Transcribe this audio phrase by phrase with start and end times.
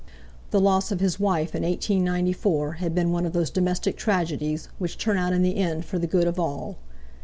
[0.49, 4.97] The loss of his wife in 1894 had been one of those domestic tragedies which
[4.97, 6.77] turn out in the end for the good of all.